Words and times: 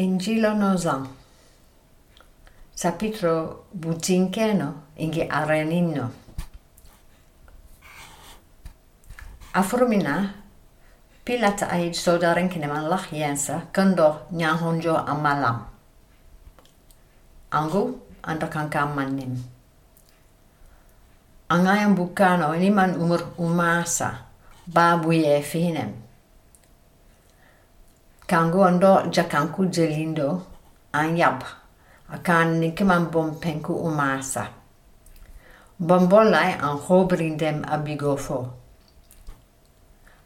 Injilo 0.00 0.56
no 0.56 0.76
Zan. 0.80 1.04
Sapitro 2.72 3.68
butinkeno 3.76 4.96
ingi 4.96 5.28
arenino. 5.28 6.08
Afrumina 9.52 10.32
pilata 11.20 11.68
aid 11.68 11.92
sodaren 11.92 12.48
kineman 12.48 12.88
lach 12.88 13.12
yensa 13.12 13.68
kendo 13.76 14.24
nyahonjo 14.32 14.96
amalam. 14.96 15.68
Angu 17.52 18.00
anda 18.24 18.86
manim. 18.86 19.36
Angayang 21.50 21.92
bukano 21.92 22.56
man 22.72 22.96
umur 22.96 23.36
umasa 23.36 24.24
babu 24.66 25.12
ye 25.12 25.42
Kangu 28.30 28.62
ando 28.62 29.10
jakanku 29.10 29.66
jelindo 29.74 30.42
anyab 30.94 31.42
akan 32.14 32.62
nikiman 32.62 33.10
penku 33.42 33.74
umasa. 33.74 34.46
Bombolai 35.82 36.54
an 36.62 36.78
hobrindem 36.78 37.66
abigofo. 37.66 38.50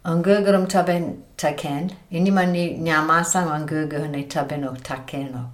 Ang 0.05 0.23
gagaram 0.23 0.69
taben 0.69 1.25
taken, 1.39 1.97
ini 2.13 2.31
mani 2.31 2.77
nyamasang 2.77 3.49
ang 3.49 3.65
gagahan 3.65 4.13
tabeno 4.29 4.77
takeno. 4.77 5.49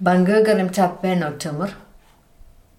Bang 0.00 0.26
gagaram 0.26 0.66
tabeno 0.74 1.38
tumur, 1.38 1.70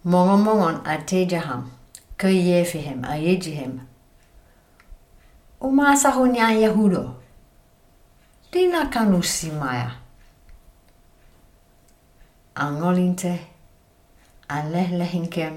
mongon 0.04 0.84
a 0.84 0.98
tejaham, 1.08 1.72
ke 2.18 2.28
yefihem 2.28 3.08
a 3.08 3.16
yejihem. 3.16 3.80
Umasa 5.62 6.12
hunya 6.12 6.52
yahudo. 6.52 7.19
τι 8.50 8.68
να 8.68 8.86
κάνουν 8.86 9.24
σημαία. 9.24 9.96
Ανόλυντε, 12.54 13.40
ανέλεγχεν. 14.48 15.54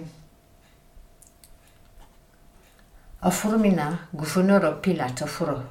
Ο 3.20 3.30
φουρμινά 3.30 4.08
γουφούνερο 4.12 4.70
πίλα 4.72 5.12
το 5.12 5.26
φουρό. 5.26 5.64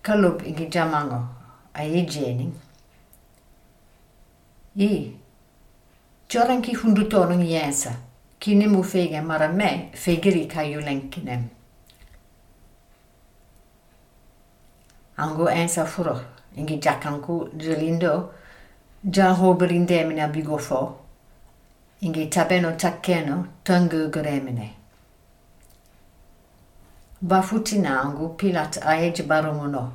Καλούπ 0.00 0.40
ηγιτζαμάγο, 0.46 1.28
αγιτζένι. 1.72 2.52
Ή, 4.72 5.14
Joran 6.32 6.60
ki 6.62 6.74
hundu 6.74 7.06
tonung 7.06 7.42
jensa, 7.42 7.90
kini 8.38 8.66
mu 8.66 8.82
fege 8.82 9.20
mara 9.20 9.48
me 9.48 9.90
fegeri 9.92 10.46
kajulänkkinen. 10.46 11.50
han 15.20 15.36
går 15.36 15.50
ensamfru. 15.50 16.14
Ingi 16.56 16.76
jakanku 16.84 17.48
jolindo. 17.58 18.32
Jan 19.14 19.34
hoberindemina 19.34 20.28
bigofo. 20.28 20.80
Ingi 22.00 22.26
tabeno 22.26 22.70
takkeno 22.72 23.46
tangu 23.64 24.10
gremine. 24.10 24.68
Bafutina 27.22 28.00
angu 28.02 28.28
pilat 28.38 28.78
aej 28.90 29.22
baromono. 29.28 29.92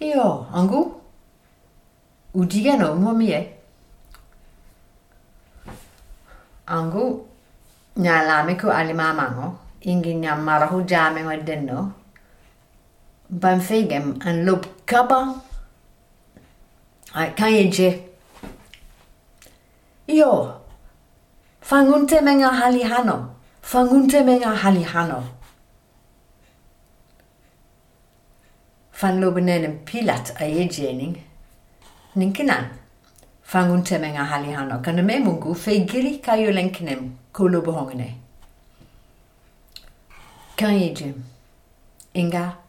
Io 0.00 0.46
angu? 0.52 0.80
Udigeno 2.34 2.94
momie. 2.94 3.40
Angu 6.66 7.26
nyalameku 7.96 8.70
alimamango. 8.70 9.58
Ingi 9.80 10.14
nyamarahu 10.14 10.82
jame 10.82 11.22
madenno. 11.22 11.92
Benfica, 13.32 14.02
en 14.24 14.44
loopkabba. 14.44 15.40
Kanske... 17.36 17.98
Ja. 20.06 20.60
Fang 21.60 21.94
inte 21.94 22.20
många 22.20 22.50
hallihanor. 22.50 23.24
Fang 23.62 23.90
inte 23.90 24.24
många 24.24 24.54
hallihanor. 24.54 25.22
Fan 28.92 29.20
lobenen 29.20 29.78
pilat 29.84 30.40
a 30.40 30.44
jejening. 30.44 31.26
Ninkinan. 32.12 32.64
Fang 33.42 33.74
inte 33.74 33.98
många 33.98 34.22
hallihanor. 34.22 34.84
Kan 34.84 34.96
du 34.96 35.02
med 35.02 35.22
mungu? 35.22 35.54
Fegiri 35.54 36.18
kajulenknem 36.18 37.18
kolobohongene. 37.32 38.14
Kan 40.54 40.78
jeje. 40.78 41.14
Inga. 42.12 42.61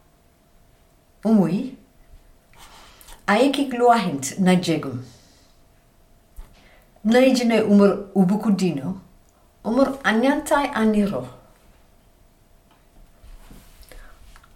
umui 1.24 1.76
aiki 3.28 3.66
gluahint 3.66 4.40
na 4.40 4.56
jegum. 4.56 5.04
Naijine 7.04 7.62
umur 7.62 8.08
ubukudino, 8.16 9.02
umur 9.64 9.98
anyantai 10.04 10.72
aniro. 10.74 11.28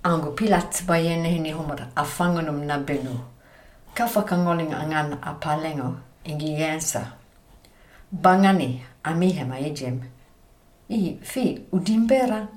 Angu 0.04 0.32
pilat 0.32 0.84
bayene 0.86 1.30
hini 1.30 1.54
umur 1.54 1.88
afangonum 1.96 2.64
na 2.66 2.78
benu. 2.78 3.20
Kafa 3.94 4.24
kangoling 4.24 4.74
angan 4.74 5.18
apalengo 5.22 5.96
ingi 6.24 6.52
yensa. 6.52 7.12
Bangani 8.12 8.82
amihema 9.04 9.60
ejem. 9.60 10.02
I 10.90 11.18
fi 11.22 11.62
udimbera 11.72 12.48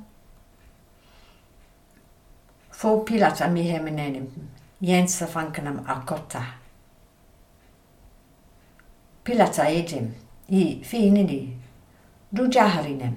Fopilat 2.80 3.42
amiheminen 3.42 4.30
jensa 4.80 5.26
fankanam 5.26 5.84
akota. 5.86 6.42
Pilata 9.24 9.66
ejem 9.68 10.14
i 10.48 10.80
finini 10.82 11.56
dujaharinem. 12.36 13.14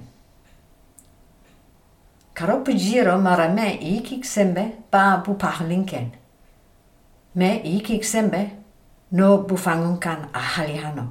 Karopi 2.34 2.74
giro 2.74 3.18
mara 3.18 3.48
me 3.48 3.78
ikik 3.80 4.24
sembe 4.24 4.72
ba 4.90 5.22
bupahlinken. 5.26 6.12
Me 7.34 7.62
ikik 7.64 8.04
sembe 8.04 8.50
no 9.10 9.38
bufangunkan 9.48 10.28
ahalihano. 10.32 11.08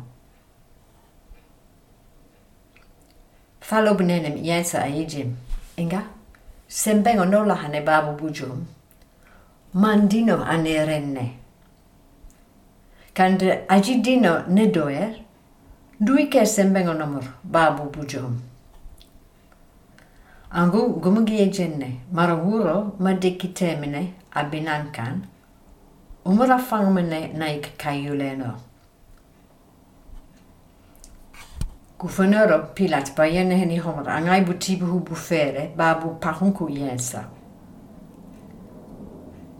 Falobnenem 3.62 4.44
jensa 4.44 4.86
ejem. 4.86 5.38
Inga? 5.78 6.23
Sembengo 6.74 7.26
nollahan 7.26 7.72
ne 7.72 7.82
babu 7.82 8.18
bujum. 8.18 8.66
Mandino 9.76 10.42
anerenne. 10.44 11.38
Kand 13.14 13.42
agidino 13.70 14.48
nedoer, 14.48 15.14
duike 16.02 16.46
sembengo 16.46 16.94
nomur 16.94 17.26
babu 17.44 17.92
bujum. 17.92 18.42
Angu 20.52 21.00
gumugie 21.00 21.46
jenne, 21.54 22.00
maraguro 22.12 22.96
madikitemine 23.00 24.14
abinankan, 24.34 25.28
umurafangmene 26.26 27.38
naik 27.38 27.78
kayuleno. 27.78 28.58
Guvernero 32.04 32.76
pilat 32.76 33.16
bayene 33.16 33.56
heni 33.56 33.78
homer 33.78 34.10
angai 34.10 34.42
butibu 34.44 34.86
hu 34.86 35.00
bufere 35.00 35.72
babu 35.78 36.10
pahunku 36.20 36.70
yensa. 36.70 37.24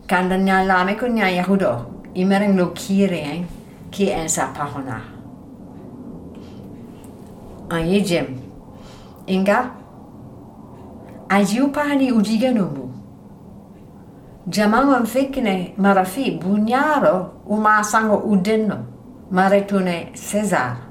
Kanda 0.06 0.36
nya 0.36 0.62
lame 0.62 0.94
ko 0.94 1.06
nya 1.06 1.30
yahudo, 1.30 1.86
imering 2.14 2.54
lo 2.56 2.66
kireen 2.76 3.46
ki 3.90 4.10
ensa 4.10 4.52
pahona. 4.52 5.00
Ayejem, 7.70 8.36
inga 9.26 9.70
ajiupani 11.28 12.12
ujiganumu. 12.12 12.92
Jamango 14.46 15.00
mfekine 15.00 15.74
marafi 15.78 16.30
bunyaro 16.30 17.30
umasango 17.48 18.16
udenno 18.16 18.84
maretune 19.30 20.12
Cesar. 20.12 20.83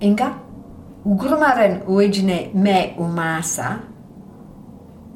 Inga, 0.00 0.34
ugrumaren 1.04 1.82
uijine 1.88 2.50
me 2.54 2.94
umasa, 2.98 3.80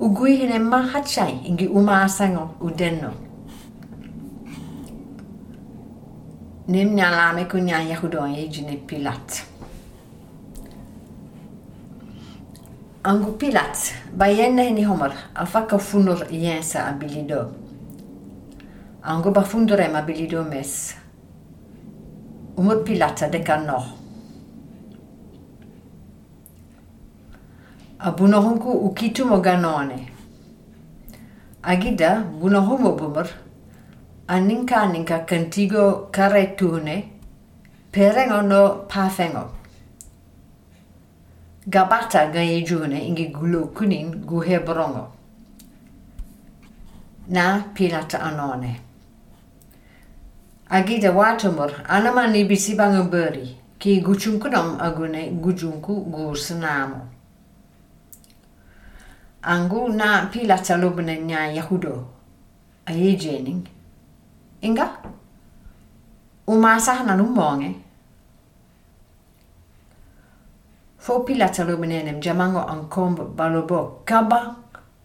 uguihine 0.00 0.58
ma 0.58 0.82
hachai 0.82 1.38
ingi 1.46 1.69
umasango 1.69 2.50
udenno. 2.61 3.12
Nim 6.69 6.94
nyalame 6.94 7.44
kunya 7.44 7.82
yahudon 7.82 8.34
yejine 8.34 8.76
pilat. 8.87 9.44
Angu 13.05 13.32
pilat, 13.38 13.94
bayenne 14.17 14.70
ni 14.70 14.82
homor, 14.82 15.12
afaka 15.35 15.78
funor 15.78 16.26
yensa 16.31 16.87
abilido. 16.87 17.52
Angu 19.02 19.31
ba 19.31 19.40
bafundore 19.40 19.88
mabilido 19.88 20.44
mes. 20.44 20.94
Umur 22.56 22.85
pilata 22.85 23.28
dekan 23.28 23.67
noh. 23.67 24.01
bunohunku 28.10 28.70
ukitumo 28.70 29.40
ganone 29.40 30.08
agida 31.62 32.20
bunohumo 32.20 32.93
bumur. 32.96 33.28
Aninka 34.28 34.87
ninka 34.87 35.19
kantigo 35.26 36.08
kare 36.10 36.56
tune 36.56 37.12
perengo 37.93 38.43
no 38.43 38.87
pafengo 38.88 39.50
gabata 41.69 42.32
gaye 42.32 42.62
june 42.62 42.99
ingi 43.08 43.26
gulo 43.28 43.66
kunin 43.75 44.25
guhe 44.25 44.58
brongo 44.58 45.12
na 47.28 47.60
pilata 47.75 48.22
anone 48.22 48.81
agida 50.70 51.12
watumur 51.12 51.70
anama 51.88 52.26
ni 52.26 52.44
bisibango 52.44 53.10
beri. 53.10 53.56
Ki 53.78 54.00
guchunkunom 54.00 54.81
agune 54.81 55.31
gujunku 55.43 56.04
gursinamo 56.10 57.00
angu 59.43 59.89
na 59.89 60.27
pila 60.27 60.59
chalobne 60.59 61.19
nya 61.21 61.47
yahudo. 61.47 62.06
Ayi 62.87 63.17
jening. 63.17 63.67
Inga? 64.62 64.87
Umasah 66.47 67.05
na 67.06 67.17
numonge 67.17 67.75
fo 71.03 71.21
pila 71.27 71.49
chalobnenem 71.49 72.21
jamango 72.21 72.62
ankomb 72.73 73.19
balobo 73.37 74.03
kaba. 74.05 74.56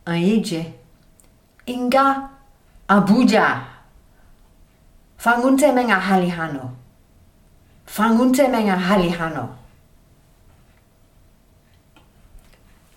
Ayije 0.06 0.74
inga? 1.66 2.30
Abuja. 2.88 3.62
Fangunte 5.18 5.72
menga 5.74 6.00
halihano. 6.00 6.72
Fangunte 7.86 8.48
menga 8.48 8.78
halihano. 8.78 9.57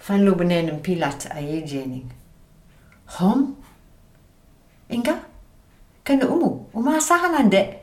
van 0.01 0.25
Lubnen 0.25 0.69
en 0.69 0.81
Pilat 0.81 1.29
Ayedjening. 1.31 2.11
Hom? 3.19 3.57
Inga? 4.89 5.17
Kan 6.05 6.23
umu, 6.23 6.67
uma 6.75 7.01
sahanan 7.01 7.51
de. 7.51 7.79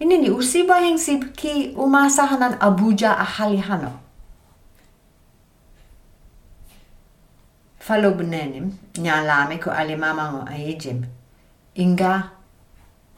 Ini 0.00 0.18
ni 0.18 0.30
usiba 0.30 0.76
hing 0.84 0.98
sib 0.98 1.32
ki 1.36 1.72
uma 1.76 2.10
sahanan 2.10 2.58
abuja 2.60 3.16
ahali 3.16 3.56
hano. 3.56 3.92
Falo 7.80 8.10
bnenim, 8.12 8.74
nyalame 8.98 9.56
ko 9.62 9.70
ali 9.70 9.96
mama 9.96 10.30
mo 10.32 10.40
ayijim. 10.44 11.06
Inga, 11.76 12.30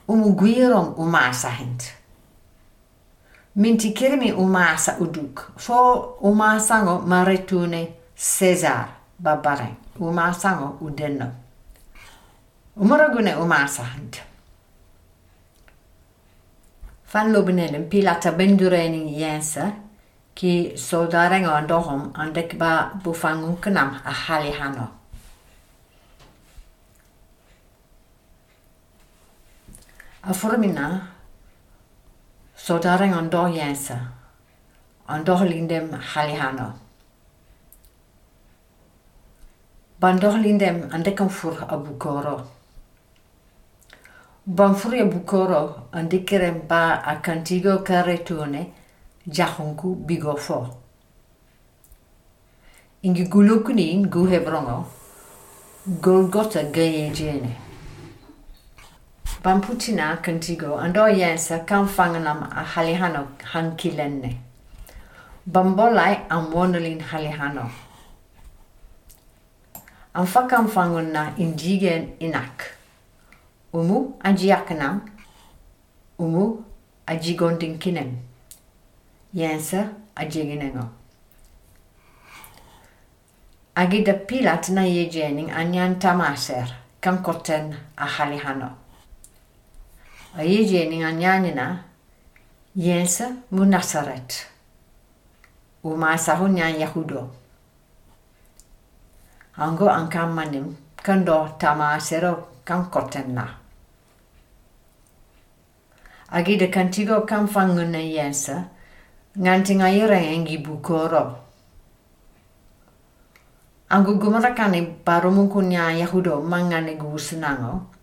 umu 0.07 0.37
guirong 0.37 0.95
uma 1.01 1.33
sahintu. 1.33 1.98
Kirmi 3.95 4.33
umasa 4.33 4.99
uduk. 5.01 5.53
Fo 5.57 6.19
umasango 6.23 7.03
maretune 7.07 7.95
Cesar 8.15 8.89
babareng. 9.19 9.77
Umasango 9.99 10.79
udenno. 10.81 11.27
Umoragune 12.77 13.35
umasahant. 13.35 14.23
Fan 17.05 17.33
lobenelen 17.33 17.89
pilata 17.89 18.31
bendurening 18.33 19.09
yensa 19.09 19.73
ki 20.35 20.77
soldareng 20.77 21.49
on 21.49 21.67
dohom 21.67 22.13
andek 22.15 22.59
ba 22.59 22.93
bufangun 23.03 23.57
kenam 23.61 23.99
a 24.05 24.13
hali 24.13 24.53
hano. 24.53 24.87
A 30.23 30.33
formina 30.35 31.18
So 32.69 32.79
daring 32.79 33.15
on 33.15 33.31
do 33.31 33.39
jensa. 33.49 33.99
An 35.09 35.25
dochelin 35.25 35.67
dem 35.67 35.89
halihano. 35.91 36.75
Ban 39.99 40.19
dochelin 40.19 40.59
dem 40.59 40.91
fur 41.31 41.57
a 41.67 41.79
bukoro. 41.79 42.47
Ban 44.47 44.75
fur 44.75 44.93
a 44.97 45.05
bukoro 45.09 45.85
an 45.95 46.11
ba 46.69 47.03
a 47.07 47.17
cantigo 47.23 47.83
carretone 47.83 48.71
jahonku 49.27 50.05
bigofo. 50.07 50.77
Ingi 53.03 53.31
gulukuni 53.31 53.93
in 53.95 54.11
guhebrongo. 54.11 54.85
Golgotha 56.03 56.65
gayejene. 56.65 57.68
Bamputina 59.43 60.17
kantigo 60.17 60.79
ando 60.79 61.07
yensa 61.09 61.59
kan 61.65 61.87
fanganam 61.87 62.43
a 62.43 62.65
halihano 62.65 63.29
hankilenne. 63.53 64.37
Bambolai 65.47 66.27
am 66.29 66.51
wonolin 66.53 67.01
halihano. 67.01 67.71
Am 70.15 70.27
fakam 70.27 70.67
fangonna 70.69 71.35
indigen 71.39 72.17
inak. 72.21 72.65
Umu 73.73 74.19
ajiakanam. 74.25 75.03
Umu 76.19 76.65
ajigondin 77.07 77.79
kinem. 77.79 78.19
Yensa 79.33 79.89
ajiginengo. 80.17 80.89
Agida 83.77 84.15
pilat 84.15 84.69
na 84.71 84.83
yejening 84.83 85.51
anyan 85.53 86.01
tamaser 86.01 86.67
kan 87.01 87.23
koten 87.23 87.77
a 87.97 88.05
halihano. 88.05 88.78
A 90.39 90.43
yejening 90.47 91.03
anyanina, 91.03 91.83
yensa 92.77 93.43
mu 93.51 93.65
nasaret. 93.67 94.47
Uma 95.83 96.15
sahunya 96.15 96.71
yahudo. 96.79 97.31
Ango 99.59 99.91
angkamanim, 99.91 100.77
kando 101.03 101.59
tamasero 101.59 102.63
kan 102.65 102.87
koten 102.87 103.35
na. 103.35 103.49
Agi 106.31 106.57
de 106.57 106.71
kantigo 106.71 107.27
kan 107.27 107.49
fangun 107.49 107.91
na 107.91 107.99
yensa, 107.99 108.71
nganting 109.37 109.83
aire 109.83 110.23
engi 110.23 110.59
bukoro. 110.63 111.35
Angu 113.91 114.15
gumarakani 114.21 115.03
baru 115.05 115.31
mungkunya 115.35 115.91
yahudo 115.99 116.43
mangane 116.43 116.95
gusenango, 116.95 117.98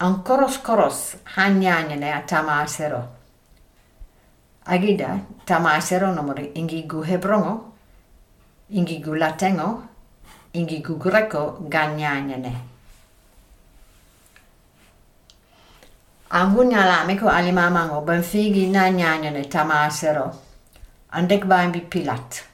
ankoros 0.00 0.58
koros 0.58 1.16
a 1.36 2.22
tamasero. 2.26 3.02
Agida 4.66 5.20
tamasero 5.44 6.14
nomori 6.14 6.52
ingi 6.54 6.80
ingigu 6.80 7.02
hebrongo, 7.04 7.72
ingigu 8.70 9.14
latengo, 9.14 9.82
ingi 10.54 10.82
gu 10.82 10.96
greco 10.96 11.58
gagnanene. 11.68 12.56
Angunya 16.30 16.86
lamiko 16.86 17.28
alimamango 17.28 18.00
benfigi 18.00 18.70
nanyanene 18.70 19.44
tamasero. 19.50 20.32
Andek 21.12 21.44
baimbi 21.44 21.80
pilat. 21.80 22.44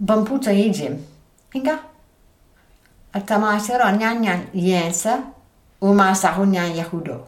Bamputa 0.00 0.50
hijim. 0.50 0.98
Inga? 1.54 1.78
A 3.12 3.20
Tamasero 3.20 3.84
nyanyan 3.92 4.50
jensa 4.52 5.33
uma 5.84 6.14
sahu 6.16 6.48
nyanya 6.48 6.80
yahudo. 6.80 7.20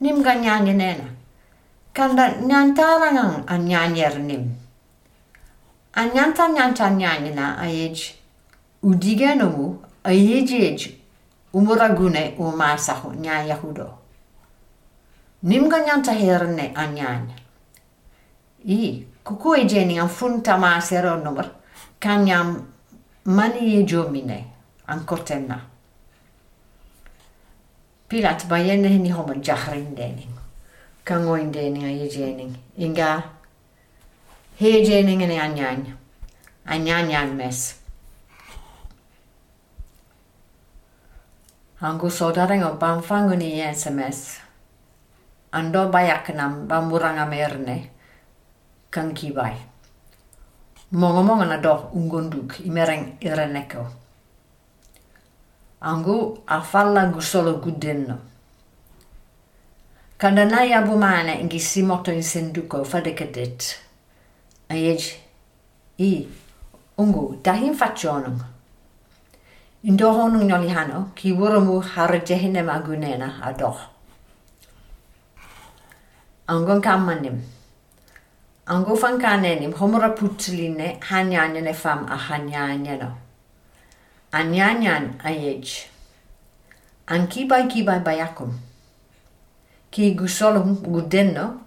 Nim 0.00 0.22
ga 0.22 0.34
nena. 0.34 1.10
Kanda 1.92 2.38
nyantarangang 2.38 3.42
an 3.48 3.66
nyanyer 3.66 4.14
nim. 4.22 4.54
An 5.94 6.10
nyanta 6.14 6.46
nyanta 6.54 6.90
nyanya 6.90 7.34
na 7.34 7.46
ayej. 7.58 8.14
Udigenomu 8.82 9.82
ayejej 10.04 10.94
umuragune 11.52 12.34
uma 12.38 12.78
sahu 12.78 13.10
nyanya 13.18 13.56
yahudo. 13.56 13.90
Nim 15.42 15.68
ga 15.68 15.78
nyanta 15.82 16.12
an 16.76 16.94
nyanya. 16.94 17.36
I, 18.66 19.06
kuku 19.24 19.54
e 19.54 19.64
jeni 19.64 19.98
an 19.98 20.08
funta 20.08 20.58
ma 20.58 20.78
sero 20.80 21.16
nomor, 21.22 21.46
kanyam 22.00 22.66
mani 23.24 23.78
e 23.78 23.84
jomine, 23.84 24.44
kotenna. 25.06 25.75
Pilat 28.08 28.46
ba 28.48 28.58
yenne 28.58 28.88
hini 28.88 29.10
homo 29.10 29.34
jahrin 29.34 29.96
dening. 29.96 30.30
Kangoin 31.04 31.50
dening 31.52 31.84
a 31.84 32.08
jening. 32.08 32.54
Inga, 32.78 33.22
he 34.56 34.84
jening 34.86 35.22
ene 35.22 35.38
anyan. 35.40 35.96
Anyan 36.66 37.10
yan 37.10 37.36
mes. 37.36 37.74
Angu 41.82 42.10
sodareng 42.10 42.62
o 42.62 42.78
banfanguni 42.78 43.58
yense 43.58 43.90
mes. 43.90 44.38
Ando 45.52 45.90
bayaknam 45.90 46.68
bamburanga 46.68 47.26
merne 47.26 47.90
kan 48.90 49.14
kibai. 49.14 49.56
Mongo 50.92 51.22
mongo 51.26 51.44
na 51.44 51.58
do 51.58 51.90
ungonduk 51.92 52.60
imereng 52.62 53.18
ireneko. 53.20 54.05
angu 55.90 56.38
a 56.46 56.58
falla 56.60 57.02
ngu 57.08 57.20
solo 57.20 57.52
guddenno 57.62 58.16
Quand 60.18 60.38
on 60.38 60.50
a 60.50 60.62
abumane 60.72 61.44
ngi 61.44 61.60
simoto 61.60 62.10
in 62.10 62.22
senduko 62.22 62.86
fade 62.86 63.14
kadet. 63.14 63.78
Ayej 64.70 65.20
i 65.98 66.26
ungu 66.96 67.38
dahin 67.42 67.74
faccionung. 67.74 68.40
Indohonung 69.84 70.48
nolihano 70.48 71.12
ki 71.14 71.32
wurumu 71.32 71.82
harjehinem 71.82 72.68
agunena 72.68 73.42
adoh. 73.42 73.76
Angon 76.48 76.80
kammanim. 76.80 77.38
Ango 78.66 78.96
fankanenim 78.96 79.74
homora 79.74 80.16
putline 80.16 80.98
hanyanene 81.00 81.74
fam 81.74 82.06
a 82.08 82.16
hanyaneno. 82.16 83.25
Anyanyan 84.32 85.18
ayej. 85.22 85.86
An 87.06 87.28
kibai 87.28 87.68
bayakum. 88.02 88.52
Ki 89.90 90.14
gusolum 90.14 90.82
gudenno 90.82 91.66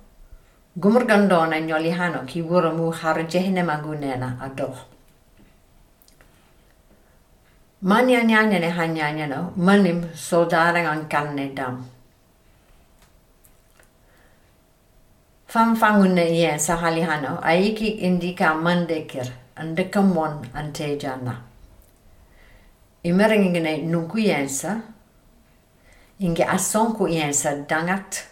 gumurgandona 0.77 1.59
nyolihano 1.59 2.25
ki 2.27 2.41
wuramu 2.41 2.91
harajehine 2.91 3.63
magunena 3.63 4.37
adoh. 4.41 4.75
Manya 7.81 8.23
nyanya 8.23 8.59
ne 8.59 8.69
hanya 8.69 9.27
no 9.27 9.53
manim 9.55 10.03
sodarang 10.13 10.85
ang 10.85 11.07
kanne 11.07 11.55
dam. 11.55 11.87
Fam 15.47 15.75
fangun 15.75 16.13
ne 16.13 16.27
yen 16.27 16.59
sa 16.59 16.75
halihano 16.77 17.39
aiki 17.41 18.03
indika 18.03 18.53
mandekir 18.53 19.31
andekamon 19.55 20.45
ante 20.53 20.99
jana. 20.99 21.48
imerinŋine 23.03 23.77
nunku 23.91 24.17
yensa. 24.17 24.81
Inge 26.19 26.43
assonku 26.43 27.07
yensa 27.07 27.55
dangat. 27.69 28.23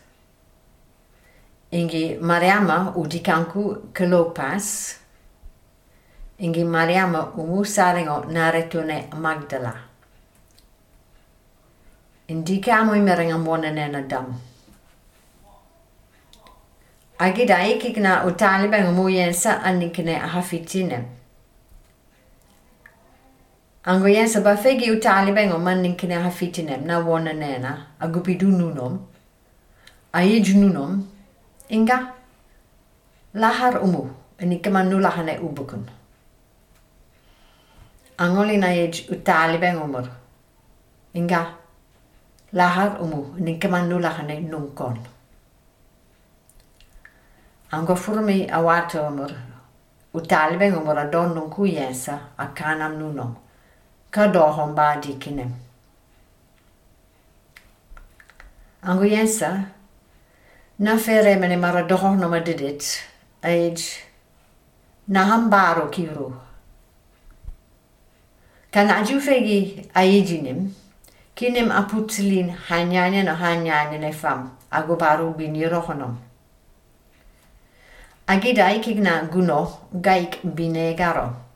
Inge 1.71 2.17
mariama 2.21 2.93
udikanku 2.95 3.91
kelopas 3.93 4.97
inge 6.39 6.63
mariama 6.63 7.33
umu 7.37 7.65
saringo 7.65 8.25
naretune 8.29 9.09
magdala. 9.13 9.73
Indikamo 12.27 12.95
imerinŋa 12.95 13.37
monenena 13.37 14.01
dam. 14.01 14.35
Agida 17.19 17.67
ikikna 17.67 18.25
utalibengo 18.25 18.91
mu 18.91 19.09
yensa 19.09 19.63
annikine 19.63 20.15
hafitinem 20.15 21.05
ango 23.87 24.07
yensa 24.07 24.41
ba 24.43 24.53
fegi 24.63 24.91
u 24.91 24.99
taalibeŋo 25.05 25.57
maŋ 25.65 25.77
niŋ 25.83 25.93
kine 25.99 26.15
hafitinem 26.25 26.81
na 26.87 26.95
wona 27.07 27.33
nena. 27.41 27.71
A 27.99 28.05
gupidu 28.13 28.47
nunom. 28.59 28.93
A 30.11 30.19
yiju 30.29 30.53
nunom. 30.61 30.91
Inga 31.69 31.97
lahar 33.33 33.73
umu. 33.85 34.03
Ini 34.41 34.59
kema 34.63 34.83
nu 34.83 34.99
lahane 34.99 35.39
ubukun. 35.39 35.83
Ango 38.23 38.43
li 38.49 38.57
na 38.57 38.67
yej 38.79 38.95
u 39.11 39.15
taalibeŋo 39.27 39.85
mur 39.93 40.07
inga 41.13 41.41
lahar 42.53 42.99
umu. 43.03 43.21
Ini 43.39 43.59
kema 43.61 43.79
nu 43.87 43.99
lahane 43.99 44.35
nunkon. 44.51 44.97
Ango 47.71 47.95
furmi 47.95 48.37
a 48.51 48.59
wato 48.67 49.09
mur 49.17 49.31
u 50.13 50.19
taalibeŋo 50.19 50.79
mur 50.85 50.97
a 50.99 51.05
don 51.13 51.29
nunku 51.35 51.61
yensa. 51.65 52.15
A 52.37 52.45
kanam 52.57 52.93
nunom. 52.99 53.46
kadohon 54.17 54.73
baadikinem. 54.73 55.51
Angu 58.81 59.05
yensa, 59.05 59.49
na 60.79 60.97
fere 60.97 61.35
mene 61.41 61.57
mara 61.57 61.83
dohon 61.83 62.17
no 62.19 62.29
madidit, 62.29 62.83
aid 63.43 63.79
na 65.07 65.25
hambaro 65.29 65.87
kiro. 65.95 66.33
Kan 68.71 68.89
aju 68.89 69.21
fegi 69.21 69.85
aidinem, 69.93 70.73
kinem 71.35 71.69
aputlin 71.71 72.49
hanyane 72.69 73.23
no 73.23 73.35
hanyane 73.35 73.99
ne 73.99 74.11
fam, 74.11 74.51
agu 74.71 74.95
baru 74.97 75.33
bini 75.37 75.69
rohonom. 75.69 76.17
Agidai 78.27 78.79
kigna 78.83 79.29
guno 79.31 79.59
gaik 79.93 80.41
binegaro. 80.43 80.97
garo. 80.97 81.46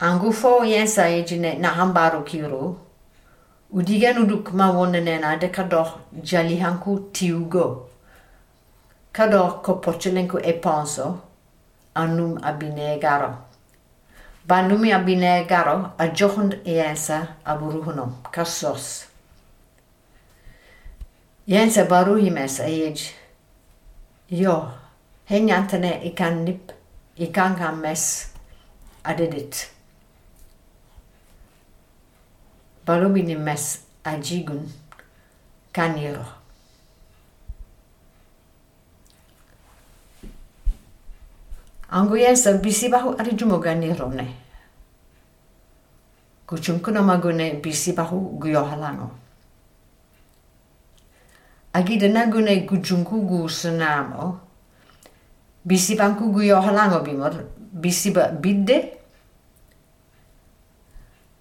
Angufo 0.00 0.64
yensa 0.64 1.08
ejine 1.08 1.54
na 1.54 1.68
hambaro 1.68 2.22
kiro. 2.22 2.76
Udiga 3.72 4.12
nuduk 4.12 4.52
ma 4.52 4.70
wonenena 4.70 5.36
de 5.36 5.48
kador 5.48 5.98
jalihanku 6.22 7.10
tiugo. 7.12 7.88
Kador 9.12 9.62
kopochelenku 9.62 10.38
e 10.38 10.52
penso 10.52 11.18
anum 11.94 12.38
abine 12.42 12.98
garo. 13.00 13.34
Banumi 14.46 14.92
abine 14.92 15.44
garo 15.48 15.92
a 15.98 16.08
johund 16.08 16.60
e 16.64 16.72
yensa 16.72 17.28
aburuhunom 17.44 18.22
kasos. 18.30 19.04
Yensa 21.46 21.84
baruhimes 21.84 22.60
ej. 22.60 23.14
Jo, 24.30 24.70
henjantene 25.24 26.00
ikannip 26.04 26.70
ikangammes 27.16 28.30
adedit. 29.04 29.70
Balubini 32.88 33.36
mes 33.36 33.84
ajigun 34.04 34.64
kaniro. 35.72 36.24
Anguyensa 41.90 42.52
bisi 42.52 42.88
bahu 42.88 43.12
ari 43.20 43.32
jumogani 43.36 43.92
rone. 43.92 44.26
Kuchumkuno 46.46 47.02
magune 47.02 47.60
bisi 47.60 47.92
bahu 47.92 48.40
guyohalango. 48.40 49.10
Agi 51.74 51.98
dana 51.98 52.26
gune 52.26 52.64
kujunku 52.66 53.20
gu 53.20 53.48
senamo. 53.48 54.40
Bisi 55.64 55.94
bangku 55.94 56.32
guyohalango 56.32 57.04
bimor. 57.04 57.34
Bisi 57.58 58.10
ba 58.12 58.28
bidde. 58.28 58.97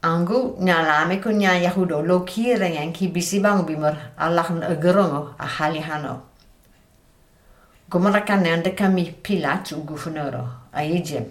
Angu 0.04 0.58
nyalame 0.60 1.22
ko 1.22 1.32
nya 1.32 1.58
yahudo 1.58 2.02
lo 2.06 2.20
kirengen 2.22 2.94
ki 2.94 3.08
bisi 3.08 3.40
bangu 3.40 3.66
bimor 3.66 3.98
Allah 4.18 4.46
gerongo 4.80 5.34
a 5.40 5.46
halihano. 5.46 6.22
Gomarakan 7.90 8.46
ande 8.46 8.76
kami 8.76 9.12
pilat 9.24 9.72
u 9.72 9.82
guvernoro 9.84 10.48
a 10.72 10.82
ijem. 10.84 11.26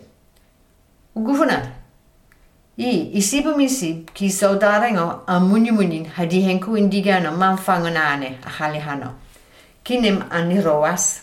U 1.15 1.23
governor. 1.23 1.63
I 2.77 3.13
isibu 3.15 3.55
misib 3.57 4.11
ki 4.13 4.27
a 4.27 5.41
hadi 6.17 6.43
henku 6.43 6.77
indigano 6.77 7.31
manfangonane 7.37 8.39
a 8.45 8.51
halihano. 8.51 9.15
Kinem 9.85 10.25
aniroas. 10.29 11.23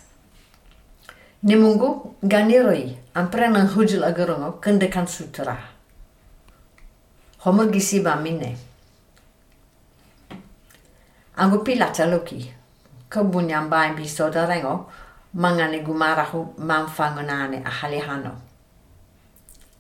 Nimungu 1.44 2.16
ganiroi 2.24 2.96
amprenan 3.14 3.68
hujul 3.68 4.04
agarongo 4.04 4.62
kendekan 4.62 5.08
sutra. 5.08 5.73
Homo 7.44 7.66
gisiba 7.66 8.16
mine. 8.16 8.58
Angu 11.36 11.60
pilata 11.60 12.06
loki. 12.06 12.54
Kabunyam 13.10 13.70
bain 13.70 13.96
bi 13.96 14.08
saudarengo 14.08 14.90
mangane 15.36 15.84
gumarahu 15.84 16.56
manfangonane 16.58 17.62
a 17.66 17.70
halihano. 17.70 18.32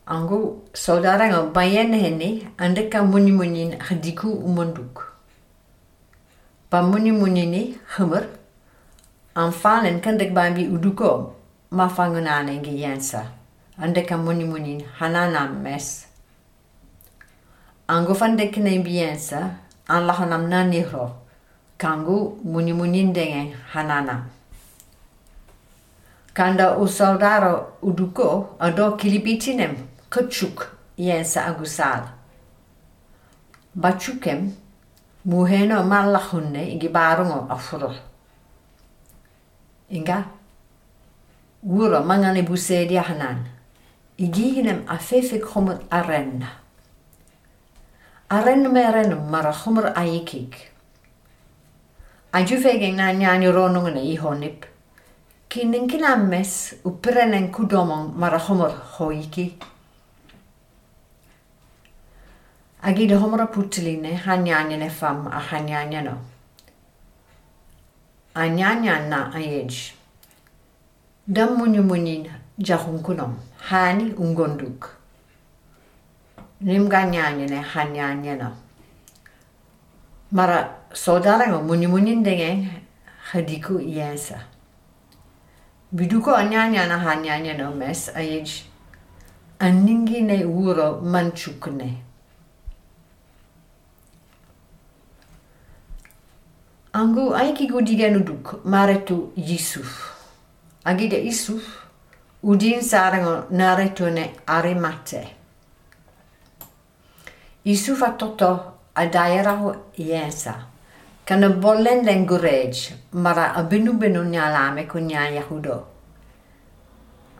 Angu 0.07 0.67
saudaranga 0.73 1.41
bayen 1.53 1.93
hene 1.93 2.47
andeka 2.57 3.01
muni 3.03 3.31
munin 3.31 3.79
hadiku 3.79 4.27
umonduk. 4.27 5.13
Pa 6.69 6.81
muni 6.81 7.11
munini 7.11 7.77
hummer 7.95 8.27
anfalen 9.35 10.01
kandek 10.01 10.33
bambi 10.33 10.67
uduko 10.67 11.35
mafangonane 11.71 12.57
nge 12.57 12.71
yensa. 12.77 13.25
Andeka 13.79 14.17
muni 14.17 14.43
munin 14.43 14.83
hanana 14.99 15.47
mes. 15.47 16.12
Angu 17.93 18.15
fandek 18.15 18.57
ne 18.57 18.79
biensa 18.85 19.39
an 19.87 20.07
lahanam 20.07 20.47
naniro. 20.49 21.11
Kangu 21.77 22.39
muni 22.43 22.73
munin 22.73 23.13
dengan 23.13 23.53
hanana. 23.73 24.15
Kanda 26.33 26.75
o 26.77 26.87
soldaro 26.87 27.77
uduko 27.83 28.57
ado 28.59 28.97
kilipitinem 28.97 29.75
kachuk 30.09 30.75
yensa 30.97 31.45
agusal. 31.45 32.09
Bachukem 33.75 34.51
muheno 35.27 35.83
malahunne 35.83 36.73
igi 36.73 36.89
barungo 36.89 37.45
afuro. 37.47 37.93
Inga 39.91 40.25
wuro 41.63 42.01
mangane 42.03 42.41
busedi 42.41 42.95
hanan. 42.95 43.45
Igihinem 44.17 44.81
afefe 44.87 45.37
khomut 45.39 45.79
arenna. 45.91 46.62
aren 48.33 48.63
meren 48.73 49.11
mara 49.29 49.53
humr 49.53 49.85
ayikig. 49.95 50.53
Ajuvegen 52.33 52.95
na 52.95 53.13
nyani 53.13 53.51
ronungen 53.51 53.97
i 53.97 54.15
honip. 54.17 54.65
Kinin 55.49 55.87
kilammes 55.87 56.73
u 56.83 56.91
prenen 57.01 57.51
kudomon 57.51 58.13
mara 58.17 58.39
humr 58.39 58.71
hoiki. 58.97 59.53
Agi 62.81 63.07
de 63.07 63.15
humra 63.15 63.45
puteline 63.47 64.15
hanyanjene 64.25 64.89
fam 64.89 65.27
a 65.27 65.39
hanyanjeno. 65.39 66.17
Anyanjan 68.35 69.09
na 69.09 69.31
ayej. 69.35 69.93
Dam 71.27 71.57
munyu 71.57 71.83
munin 71.83 72.27
jahunkunom, 72.57 73.37
hani 73.69 74.13
ungonduk. 74.17 75.02
림간냐니네 76.63 77.59
한냐니나 77.59 78.55
마라 80.29 80.83
소다라고 80.93 81.61
무니 81.61 81.87
무닌댕에 81.87 82.83
하디고 83.23 83.81
이에사 83.81 84.37
비두고 85.95 86.35
안냐냐나 86.35 86.97
한냐니나 86.97 87.69
메스 87.71 88.11
아이지 88.15 88.65
안닝기네 89.59 90.43
우로 90.43 91.01
만축네 91.01 92.03
안구 96.91 97.35
아이키고 97.35 97.83
디게누 97.83 98.25
둑 98.25 98.67
마레투 98.67 99.33
예수프 99.37 100.13
agide 100.85 101.23
isuf 101.23 101.63
udin 102.43 102.81
sarango 102.81 103.47
naretune 103.49 104.35
arimate. 104.45 105.42
Isufa 107.65 108.17
Toto 108.17 108.73
adairau 108.95 109.75
Iesa. 109.95 110.67
Kanabolen 111.25 112.03
language, 112.05 112.93
mara 113.13 113.55
abinu 113.55 113.93
benu 113.93 114.23
nyalame 114.23 114.83
kunya 114.83 115.31
Yahudo. 115.31 115.87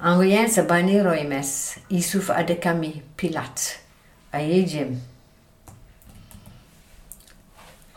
Angoyensa 0.02 0.64
bani 0.64 1.02
roimes, 1.04 1.78
Isuf 1.90 2.30
adekami 2.30 3.02
Pilat. 3.18 3.80
Aejim. 4.32 4.96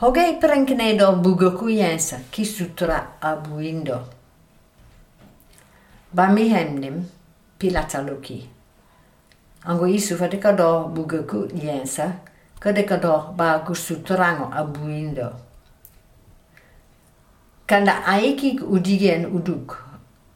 Hogei 0.00 0.40
prenknedo 0.40 1.22
bugoku 1.22 1.70
yensa, 1.70 2.18
kisutra 2.32 3.20
abuindo. 3.22 4.02
Bami 6.12 6.48
hemnim, 6.48 7.06
Pilataluki. 7.58 8.55
Ango 9.64 9.86
isu 9.86 10.16
fateka 10.16 10.52
do 10.52 10.88
bugeku 10.94 11.48
yensa, 11.54 12.12
kadeka 12.60 12.96
do 13.00 13.32
bagus 13.36 13.86
sutrango 13.86 14.52
abuindo. 14.52 15.32
Kanda 17.66 18.04
aikik 18.06 18.62
udigen 18.62 19.26
uduk, 19.26 19.82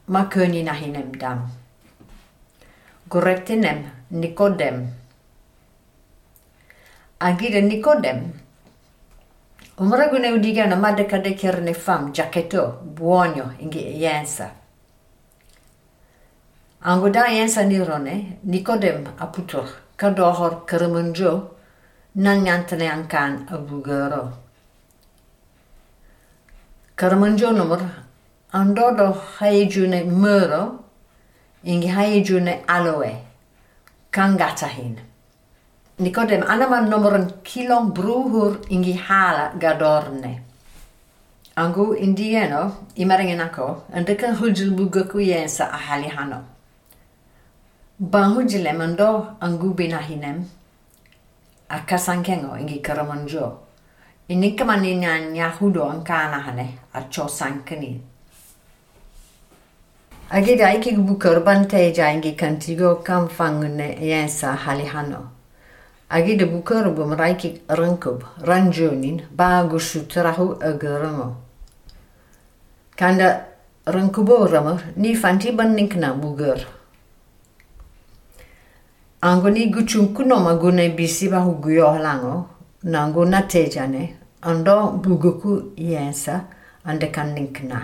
ma 0.08 0.24
köni 0.24 0.62
nahinem 0.62 1.12
dam. 1.18 1.50
Goretinem 3.08 3.90
Nikodem. 4.10 4.88
Agire 7.20 7.60
Nikodem. 7.62 8.32
Umragune 9.78 10.32
udigano 10.32 10.76
madeka 10.76 11.18
dekerne 11.18 11.74
fam, 11.74 12.12
jaketo, 12.12 12.82
buonio, 12.94 13.50
ingi 13.60 14.02
yensa. 14.02 14.59
Angoda 16.82 17.26
Nikodem 18.42 19.04
aputor 19.18 19.68
kadohor 19.98 20.64
kermenjo 20.66 21.50
nanyantane 22.16 22.88
ankan 22.88 23.46
abugero. 23.52 24.32
Kermenjo 26.96 27.52
nomor 27.52 27.82
andodo 28.54 29.12
haijune 29.12 30.04
mero 30.04 30.82
ingi 31.66 31.88
haijune 31.88 32.64
aloe 32.66 33.14
kangatahin. 34.10 34.96
Nikodem 35.98 36.42
anaman 36.48 36.88
nomoren 36.88 37.30
kilon 37.44 37.92
bruhur 37.92 38.56
ingi 38.70 38.96
hala 38.96 39.52
gadorne. 39.58 40.40
Angu 41.58 41.94
indieno, 41.94 42.72
imaringen 42.96 43.40
ako, 43.40 43.84
andekan 43.92 44.34
hujil 44.34 44.70
buga 44.70 45.04
kuyensa 45.04 45.68
ahali 45.70 46.08
hano. 46.08 46.59
Ban 48.00 48.32
hujile 48.34 48.72
mando 48.72 49.36
angu 49.40 49.74
binahinem, 49.74 50.44
akasankengo 51.68 52.56
ingi 52.56 52.80
karamanjo. 52.80 53.58
Inikamani 54.28 54.94
nyan 54.96 55.36
yahudo 55.36 55.84
ankana 55.84 56.40
hane, 56.40 56.78
acho 56.94 57.28
sankani. 57.28 58.00
Agida 60.30 60.72
iki 60.74 60.96
bukar 60.96 61.44
banteja 61.44 62.10
ingi 62.12 62.32
kantigo 62.32 62.94
kamfangune 63.04 63.98
yensa 64.00 64.56
hali 64.56 64.86
hano. 64.86 65.28
Agi 66.08 66.38
de 66.38 66.46
bukar 66.46 66.96
bu 66.96 67.04
mraiki 67.04 67.60
rankub 67.68 68.24
ranjonin 68.40 69.26
bagus 69.30 69.92
sutrahu 69.92 70.56
agaramo. 70.62 71.36
Kanda 72.96 73.44
rankubo 73.86 74.46
rama 74.50 74.80
ni 74.96 75.14
fanti 75.14 75.52
banninkna 75.52 76.14
bugar. 76.14 76.79
angoni 79.20 79.66
guchunkuno 79.66 80.40
magune 80.40 80.88
bisiba 80.88 81.38
huguyo 81.38 81.90
hlango 81.92 82.46
nangu 82.82 83.24
natejane 83.24 84.16
ando 84.42 84.90
buguku 84.90 85.62
yensa. 85.76 86.44
Ande 86.84 87.06
kaninkna. 87.06 87.82